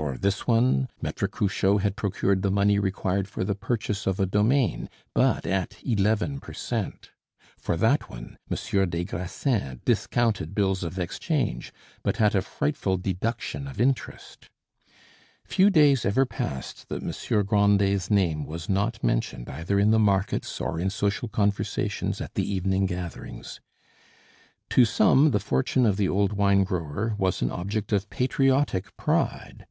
[0.00, 4.24] For this one, Maitre Cruchot had procured the money required for the purchase of a
[4.24, 7.10] domain, but at eleven per cent.
[7.58, 11.72] For that one, Monsieur des Grassins discounted bills of exchange,
[12.04, 14.48] but at a frightful deduction of interest.
[15.44, 20.60] Few days ever passed that Monsieur Grandet's name was not mentioned either in the markets
[20.62, 23.60] or in social conversations at the evening gatherings.
[24.70, 29.66] To some the fortune of the old wine grower was an object of patriotic pride.